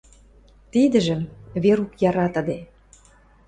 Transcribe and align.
Тидӹжӹм 0.71 1.21
Верук 1.63 1.91
яратыде. 2.09 2.59